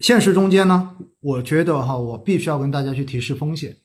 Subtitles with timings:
[0.00, 3.76] 现实中间呢，我觉得哈，我必须要跟大家去提示风险。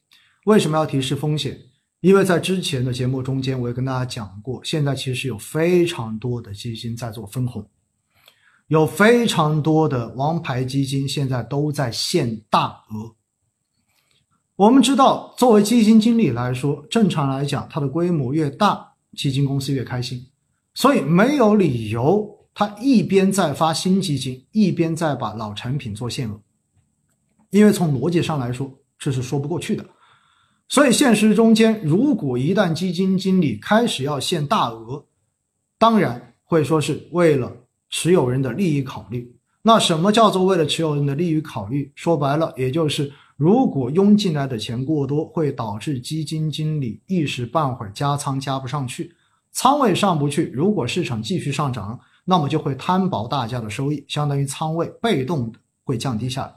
[0.46, 1.60] 为什么要提示风险？
[2.00, 7.68] 因为在之前的节目中间，我也跟大家讲过，现在其实有非常多的基金在做分红，
[8.68, 13.16] 有非常多的王牌基金现在都在限大额。
[14.56, 20.26] 我们知道，作为基金经理来说，正常来讲，它的规模越大，基金公司越开心，
[20.74, 26.42] 所以没有理由他一边在发新基金，一边在把老产品做限额，
[27.52, 29.86] 因为从逻辑上来说，这是说不过去的。
[30.70, 35.06] 所以现实中间，如果一旦基金经理开始要限大额，
[35.78, 37.52] 当然会说是为了
[37.92, 39.36] 持有人的利益考虑。
[39.62, 41.92] 那什么叫做为了持有人的利益考虑？
[41.94, 43.12] 说白了，也就是。
[43.38, 49.14] 如果涌进来的钱过多，会导致基金经理一时半会儿加仓加不上去，
[49.52, 50.50] 仓位上不去。
[50.54, 56.54] 如果市场继续上涨，那么就会摊薄大家的收益，相当于仓位被动的会降低下来。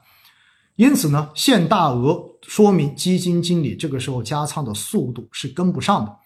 [0.74, 6.16] 因此呢，限大额说明基金经理这个时候加仓的速度是跟不上的，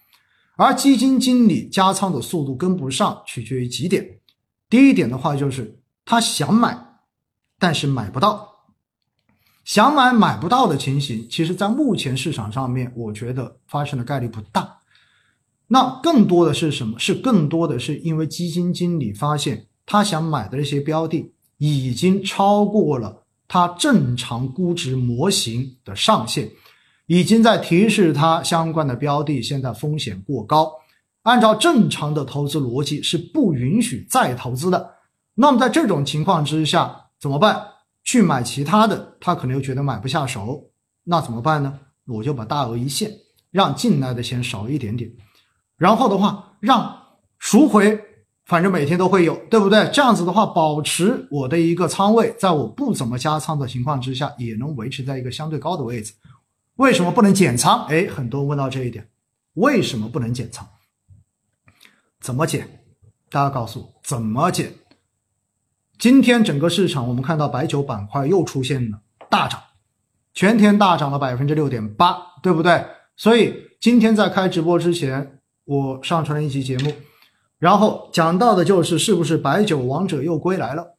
[0.55, 4.19] 而基金经理加仓的速度跟不上，取决于几点。
[4.69, 6.77] 第一点的话，就是他想买，
[7.59, 8.49] 但是买不到。
[9.63, 14.77] 想买买不到的情形，其实，在目前市场上面，我觉得发生的概率不大。
[15.67, 16.99] 那更多的是什么？
[16.99, 26.49] 是更多的是因为基金经理发现他想买的这些标的已经超过了他正常估值模型的上限，
[27.07, 30.71] 已经在提示他相关的标的现在风险过高，
[31.23, 34.95] 按照正常的投资逻辑是不允许再投资的。
[35.35, 37.63] 那么在这种情况之下怎么办？
[38.03, 40.69] 去买其他的，他可能又觉得买不下手，
[41.05, 41.79] 那怎么办呢？
[42.05, 43.09] 我就把大额一限，
[43.49, 45.09] 让进来的钱少一点点，
[45.83, 46.97] 然后的话让
[47.39, 47.99] 赎回，
[48.45, 49.85] 反正每天都会有，对不对？
[49.91, 56.13] 这样子的话，保持我的一个仓位，在我不怎么加仓的情况之下，也能维持在一个相对高的位置。
[56.75, 57.83] 为什么不能减仓？
[57.87, 59.09] 哎，很多问到这一点，
[59.55, 60.65] 为什么不能减仓？
[62.21, 62.85] 怎么减？
[63.29, 64.73] 大家告诉我怎么减？
[65.99, 69.61] 今天整个市场，我们看到白酒板块又出现了大涨，
[70.33, 72.85] 全天大涨了百分之六点八，对不对？
[73.17, 76.91] 所以今天在开直播之前，我上传了一期节目，
[77.59, 80.95] 然后讲到的就是是不是白酒王者又归来了。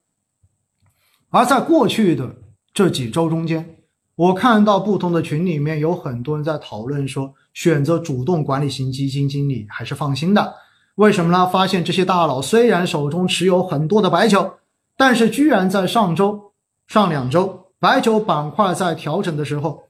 [1.31, 2.37] 而在过去的
[2.73, 3.77] 这几周中间，
[4.17, 10.55] 我看到不同的群里面有很多人在讨论说，选择主动管理型基金经理还是放心的。
[10.97, 11.47] 为什么呢？
[11.47, 14.55] 发现这些大佬虽然手中持有很多的白酒。
[14.97, 16.53] 但是，居然在上周、
[16.87, 19.83] 上两周，白酒板块在调整的时候，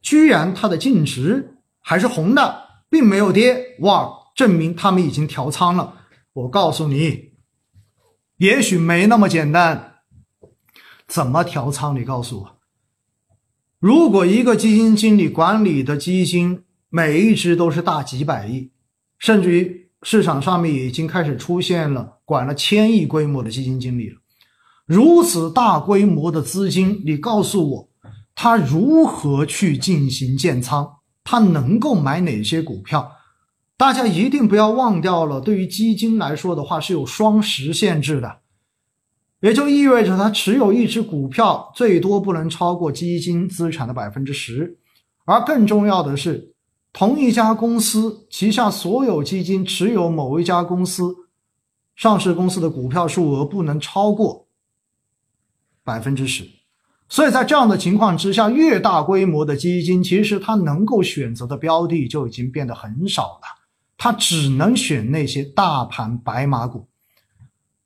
[0.00, 2.60] 居然它的净值还是红的，
[2.92, 3.76] 并没有跌。
[3.78, 5.94] 哇，证明他们已经调仓了。
[6.34, 7.32] 我告诉你，
[8.36, 9.94] 也许没那么简单。
[11.08, 11.98] 怎么调仓？
[11.98, 12.58] 你告诉我。
[13.78, 18.70] 如果一个基金经理管理的基金每一只都是大几百亿，
[19.18, 24.16] 甚至于市场上面已经开始出现了管了千亿规模的基金经理了。
[24.84, 27.88] 如此大规模的资金，你告诉我，
[28.34, 30.98] 他如何去进行建仓？
[31.24, 33.12] 他能够买哪些股票？
[33.76, 38.40] 大家一定不要忘掉了，对于基金来说的话，是有双十限制的，
[39.40, 44.78] 也就意味着他持有一只股票最多不能超过基金资产的百分之十，
[45.24, 46.54] 而更重要的是，
[46.92, 51.14] 同一家公司旗下所有基金持有某一家公司
[51.96, 54.46] 上市公司的股票数额不能超过。
[55.84, 56.48] 百分之十，
[57.12, 63.42] 所以在这样的情况之下，越大规模的基金，其实它能够选择的标的就已经变得很少了，
[63.98, 66.88] 它只能选那些大盘白马股，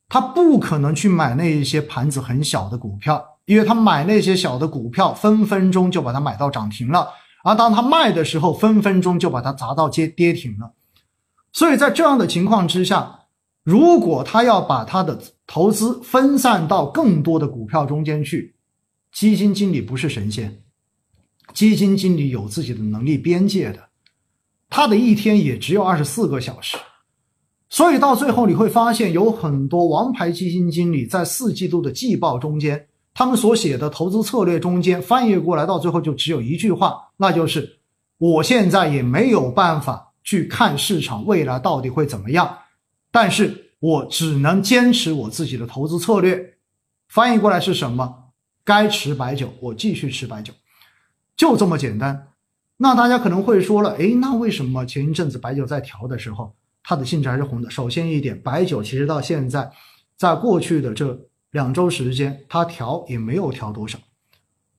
[0.09, 7.09] 它不可能去买那一些盘子很小的股票，因为他买那些小的股票，分分钟就把它买到涨停了，
[7.43, 10.73] 而当他卖的时候，分分钟就把它砸到跌跌停了，
[11.53, 13.23] 所以在这样的情况之下。
[13.65, 18.55] 如果他要把他的投资分散到更多的股票中间去，
[19.17, 20.63] 基金经理不是神仙，
[21.55, 23.89] 基金经理有自己的能力边界的，
[24.69, 26.77] 他的一天也只有二十四个小时，
[27.71, 37.79] 所以到最后你会发现有很多王牌基金经理在四季度的季报中间，他们所写的投资策略中间翻译过来，到最后就只有一句话，那就是
[38.19, 42.59] 我现在也没有办法去看市场未来到底会怎么样。
[43.11, 46.59] 但是我只能坚持我自己的投资策略，
[47.09, 48.25] 翻译过来是什么？
[48.67, 50.53] 该持白酒，我继续持白酒，
[51.37, 52.27] 就这么简单。
[52.79, 56.53] 那大家可能会说了，诶，那为什么前一阵子白酒在调的时候，
[56.83, 57.71] 它的性质还是红的？
[57.71, 59.71] 首先一点，白酒其实到现在，
[60.17, 61.17] 在过去的这
[61.53, 64.01] 两周时间，它调也没有调多少，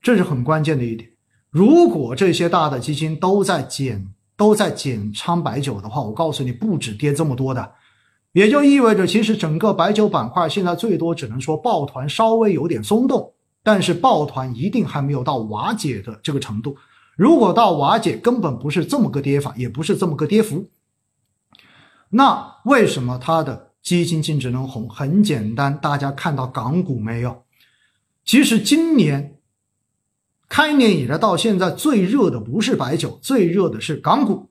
[0.02, 1.10] 这是很关键的一点。
[1.50, 7.72] 如果这些大的基金都在减都在减仓白酒的话，我告诉你，不止跌这么多的，
[8.34, 13.34] 也就意味着其实整个白酒板块现在最多只能说抱团稍微有点松动，
[13.68, 16.78] 但是抱团一定还没有到瓦解的这个程度。
[17.18, 20.70] 如果到瓦解，根本不是这么个跌法，也不是这么个跌幅。
[22.12, 24.88] 那为什么它的基金净值能红？
[24.90, 27.44] 很简单，大家看到港股没有？
[28.24, 29.34] 其实今年。
[30.48, 34.48] 开年以来到现在最热的不是白酒，最热的是港股。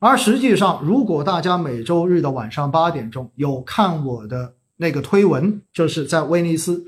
[0.00, 6.86] 而实际上，如果大家每周日的晚上八点钟有看我的那个推文，就是在威尼斯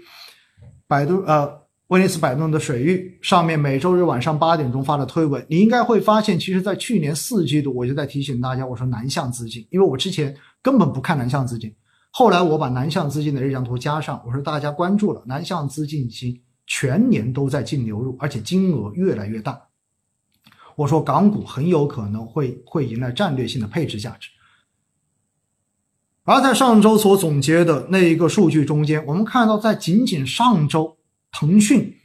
[0.88, 1.48] 百度呃
[1.86, 11.72] 威尼斯百度的水域上面每周日晚上八点钟发的推文，你应该会发现，其实，在去年四季度我就在提醒大家，我说南向资金，因为我之前根本不看南向资金，
[12.10, 16.40] 后来我把南向资金的日向图加上，我说大家关注了南向资金已经。
[16.70, 19.58] 全年都在净流入，而且金额越来越大。
[20.76, 24.28] 我说港股很有可能会会迎来战略性的配置价值。
[26.28, 30.98] 而在上周所总结的那一个数据中间，我们看到，在仅仅上周，
[31.32, 31.96] 腾讯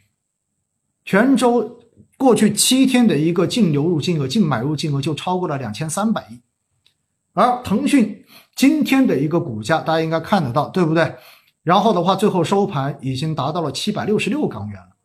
[1.03, 1.81] 全周
[2.17, 6.39] 过去七天的一个净流入金额、净买入金额就超过了两千三百亿。
[7.33, 8.23] 而腾讯
[8.55, 11.15] 今天的一个股价，大家应该看得到，对不对？
[11.61, 14.95] 然后的话，最后收盘已经达到了七百六十六港元了，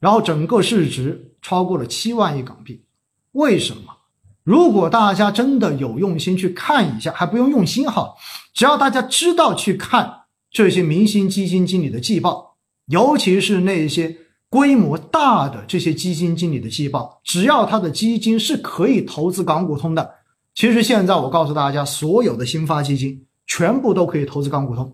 [0.00, 2.84] 然后整个市值超过了七万亿港币。
[3.30, 3.96] 为什么？
[4.42, 8.14] 如果大家真的有用心去看一下，还不用用心哈，
[8.54, 12.56] 只要大家知道去看这些明星基金经理的季报，
[12.86, 14.16] 尤其是那些
[14.48, 20.10] 规模大的这些基金经理的季报，只要他的基金是可以投资港股通的，
[20.54, 24.92] 其实现在我告诉大家，所有的新发基金全部都可以投资港股通。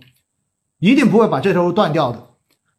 [0.79, 2.23] 一定不会把这条路断掉的，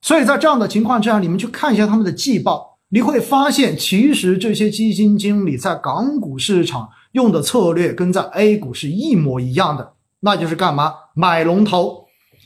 [0.01, 10.93] 所以在这样的情况之下，你们去看一下他们的季报，你会发现，其实这些基金经理在港股市场用的策略跟在 A 股是一模一样的，那就是干嘛？
[11.13, 12.05] 买龙头，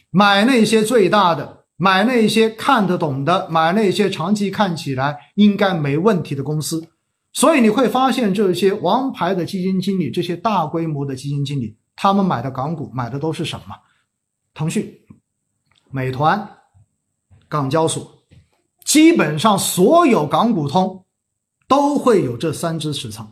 [0.09, 6.87] 买那些最大的，买那些看得懂的，买那些长期看起来应该没问题的公司。
[7.33, 13.75] 所以你会发现，这些王牌的基金经理，这些大规模的基金经理，他们买的港股买的都是什么？
[14.53, 14.97] 腾讯。
[15.93, 16.49] 美团、
[17.49, 18.20] 港交所，
[18.91, 21.05] 基本上所有港股通
[21.65, 23.31] 都会有这三只持仓，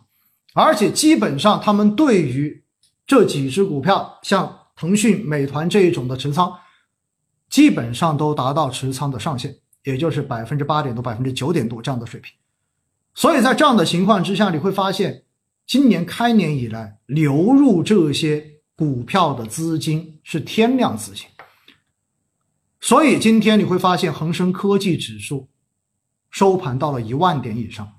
[0.54, 2.64] 而且基本上他们对于
[3.06, 6.50] 这几只股票，像腾讯、美团这一种的持仓，
[7.50, 9.54] 基本上都达到持仓的上限，
[9.84, 12.32] 也就是百分之八点多、百分之九点多这样的水平。
[13.14, 15.24] 所以在这样的情况之下，你会发现，
[15.68, 18.42] 今年开年以来流入这些
[18.78, 21.26] 股票的资金是天量资金。
[22.82, 25.50] 所以今天你会发现，恒生科技指数
[26.30, 27.92] 收盘到了一万点以上，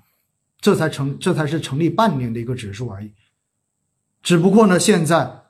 [0.59, 3.11] 这才成，这才是成立半年的一个指数而已。
[4.23, 5.43] 只不过呢，现在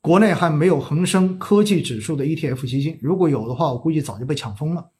[0.00, 4.90] 国内还没有恒生科技指数的 ETF 基金，如果有的话，我估计早就被抢疯了。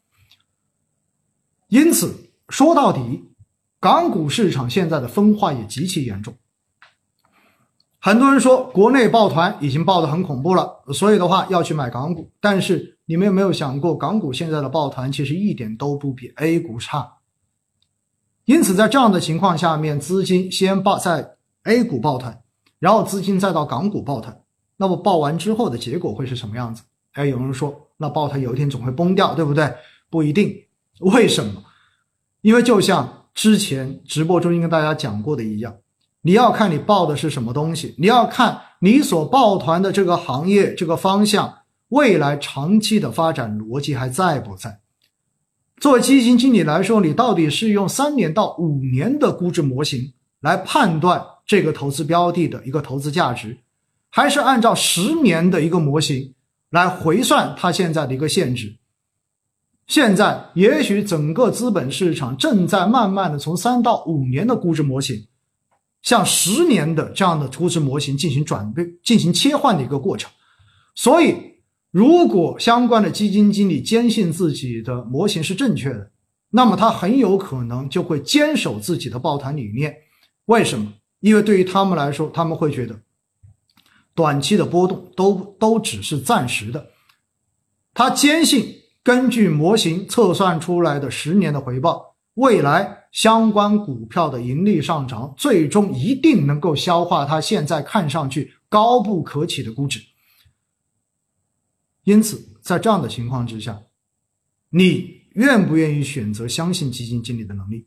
[1.69, 3.25] 因此，说到底，
[3.81, 6.37] 港股市场现在的分化也极其严重。
[8.03, 12.31] 很多人说国内抱团已经抱得很恐怖了，所以的话要去买港股。
[12.41, 17.19] 但是你们有没有想过，港股现在的抱团其实一点都不比 A 股差。
[18.47, 22.43] 因此，在这样的情况下面，资金先抱在 A 股抱团，
[22.79, 24.41] 然后资金再到港股抱团，
[24.79, 26.83] 那么抱完之后的结果会是什么样子？
[27.13, 29.71] 哎，有人说，那抱团有一天总会崩掉，对不对？
[30.09, 30.57] 不一定。
[31.01, 31.63] 为什么？
[32.41, 35.77] 因为就像之前直播中跟大家讲过的一样。
[36.23, 44.81] 你要看你报的是什么东西，你要看你所抱团的这个行业这个方向未来长期的发展逻辑还在不在？
[45.79, 53.61] 作为基金经理来说，你到底是用三年到五年的估值模型来判断这个投资标的的一个投资价值，
[54.11, 56.35] 还是按照十年的一个模型
[56.69, 58.77] 来回算它现在的一个现值？
[59.87, 65.27] 现在也许整个资本市场正在慢慢的从三到五年的估值模型。
[66.03, 70.31] 向十年的这样的估值模型进行转变、进行切换的一个过程，
[70.95, 71.37] 所以
[71.91, 76.11] 如果相关的基金经理坚信自己的模型是正确的，
[76.51, 79.95] 那么他很有可能就会坚守自己的抱团理念。
[80.47, 80.93] 为什么？
[81.21, 82.99] 因为对于他们来说，他们会觉得
[84.15, 86.89] 短期的波动都都只是暂时的。
[87.93, 93.00] 他坚信根据模型测算出来的十年的回报，未来。
[93.11, 100.01] 相关股票的盈利上涨，最终一定能够消化它现在看上去高不可企的估值。
[102.05, 103.83] 因此，在这样的情况之下，
[104.71, 107.87] 你愿不愿意选择相信基金经理的能力？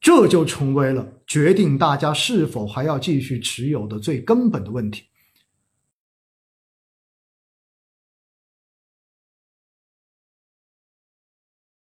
[0.00, 5.07] 这就成为了决定大家是否还要继续持有的最根本的问题。